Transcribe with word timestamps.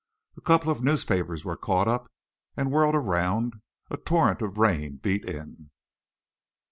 A 0.35 0.41
couple 0.41 0.71
of 0.71 0.81
newspapers 0.83 1.45
were 1.45 1.55
caught 1.55 1.87
up 1.87 2.09
and 2.57 2.71
whirled 2.71 2.95
around, 2.95 3.61
a 3.91 3.97
torrent 3.97 4.41
of 4.41 4.57
rain 4.57 4.95
beat 4.95 5.23
in. 5.25 5.69